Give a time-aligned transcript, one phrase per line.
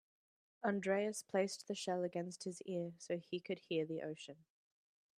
[0.65, 4.45] Andreas placed the shell against his ear so he could hear the ocean.